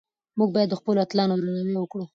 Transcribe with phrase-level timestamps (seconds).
[0.37, 2.03] موږ باید د خپلو اتلانو درناوی وکړو.